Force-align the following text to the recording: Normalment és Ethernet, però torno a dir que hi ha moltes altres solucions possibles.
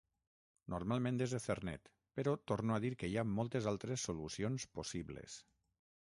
Normalment 0.73 1.19
és 1.25 1.33
Ethernet, 1.39 1.91
però 2.19 2.33
torno 2.51 2.75
a 2.75 2.79
dir 2.85 2.91
que 3.03 3.09
hi 3.11 3.17
ha 3.21 3.25
moltes 3.33 3.67
altres 3.73 4.05
solucions 4.09 4.65
possibles. 4.79 5.37